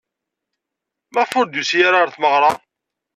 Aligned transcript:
Maɣef 1.13 1.31
ur 1.39 1.45
d-yusi 1.47 1.79
ara 1.87 1.99
ɣer 2.01 2.09
tmeɣra? 2.15 2.51